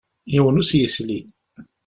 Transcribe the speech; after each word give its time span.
Yiwen 0.31 0.59
ur 0.61 0.65
s-yesli. 0.69 1.19